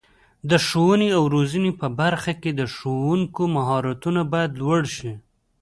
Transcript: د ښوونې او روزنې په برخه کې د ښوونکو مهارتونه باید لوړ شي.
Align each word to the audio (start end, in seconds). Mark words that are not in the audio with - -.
د 0.49 0.51
ښوونې 0.65 1.09
او 1.17 1.23
روزنې 1.35 1.71
په 1.79 1.87
برخه 1.99 2.33
کې 2.41 2.51
د 2.53 2.61
ښوونکو 2.75 3.41
مهارتونه 3.55 4.21
باید 4.31 4.51
لوړ 4.61 4.81
شي. 4.95 5.13